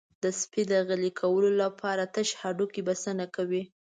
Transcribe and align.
د 0.23 0.25
سپي 0.39 0.63
د 0.71 0.73
غلي 0.87 1.11
کولو 1.21 1.49
لپاره 1.63 2.03
تش 2.15 2.29
هډوکی 2.41 2.81
بسنه 2.89 3.25
کوي. 3.35 3.63